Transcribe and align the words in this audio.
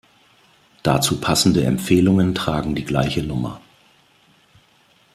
Dazu 0.81 1.19
passende 1.21 1.63
Empfehlungen 1.63 2.33
tragen 2.33 2.73
die 2.73 2.85
gleiche 2.85 3.21
Nummer. 3.21 3.61